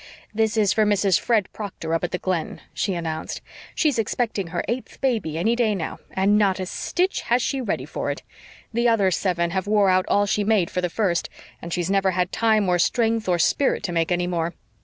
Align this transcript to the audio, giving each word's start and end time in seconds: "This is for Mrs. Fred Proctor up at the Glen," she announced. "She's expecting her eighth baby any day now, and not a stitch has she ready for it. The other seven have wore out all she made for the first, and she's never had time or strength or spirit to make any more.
"This 0.33 0.57
is 0.57 0.73
for 0.73 0.83
Mrs. 0.83 1.19
Fred 1.19 1.47
Proctor 1.53 1.93
up 1.93 2.03
at 2.03 2.09
the 2.09 2.17
Glen," 2.17 2.59
she 2.73 2.95
announced. 2.95 3.39
"She's 3.75 3.99
expecting 3.99 4.47
her 4.47 4.63
eighth 4.67 4.99
baby 4.99 5.37
any 5.37 5.55
day 5.55 5.75
now, 5.75 5.99
and 6.09 6.39
not 6.39 6.59
a 6.59 6.65
stitch 6.65 7.21
has 7.29 7.39
she 7.39 7.61
ready 7.61 7.85
for 7.85 8.09
it. 8.09 8.23
The 8.73 8.87
other 8.87 9.11
seven 9.11 9.51
have 9.51 9.67
wore 9.67 9.91
out 9.91 10.05
all 10.07 10.25
she 10.25 10.43
made 10.43 10.71
for 10.71 10.81
the 10.81 10.89
first, 10.89 11.29
and 11.61 11.71
she's 11.71 11.91
never 11.91 12.09
had 12.09 12.31
time 12.31 12.67
or 12.67 12.79
strength 12.79 13.29
or 13.29 13.37
spirit 13.37 13.83
to 13.83 13.91
make 13.91 14.11
any 14.11 14.25
more. 14.25 14.55